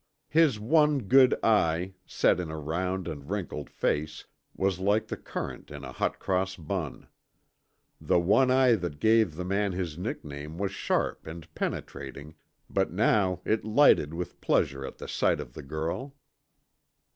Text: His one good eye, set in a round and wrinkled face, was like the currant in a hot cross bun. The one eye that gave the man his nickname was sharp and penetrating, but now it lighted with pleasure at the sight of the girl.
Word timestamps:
His 0.29 0.59
one 0.59 1.01
good 1.03 1.35
eye, 1.43 1.93
set 2.07 2.39
in 2.39 2.49
a 2.49 2.57
round 2.57 3.07
and 3.07 3.29
wrinkled 3.29 3.69
face, 3.69 4.25
was 4.55 4.79
like 4.79 5.05
the 5.05 5.15
currant 5.15 5.69
in 5.69 5.83
a 5.85 5.91
hot 5.91 6.17
cross 6.17 6.55
bun. 6.55 7.07
The 8.01 8.17
one 8.17 8.49
eye 8.49 8.73
that 8.73 8.99
gave 8.99 9.35
the 9.35 9.45
man 9.45 9.73
his 9.73 9.99
nickname 9.99 10.57
was 10.57 10.71
sharp 10.71 11.27
and 11.27 11.53
penetrating, 11.53 12.33
but 12.67 12.91
now 12.91 13.41
it 13.45 13.63
lighted 13.63 14.11
with 14.15 14.41
pleasure 14.41 14.83
at 14.87 14.97
the 14.97 15.07
sight 15.07 15.39
of 15.39 15.53
the 15.53 15.61
girl. 15.61 16.15